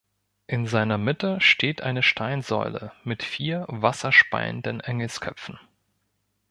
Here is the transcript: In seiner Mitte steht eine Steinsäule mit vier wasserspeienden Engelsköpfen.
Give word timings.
In 0.47 0.65
seiner 0.65 0.97
Mitte 0.97 1.39
steht 1.41 1.83
eine 1.83 2.01
Steinsäule 2.01 2.91
mit 3.03 3.21
vier 3.21 3.65
wasserspeienden 3.67 4.79
Engelsköpfen. 4.79 5.59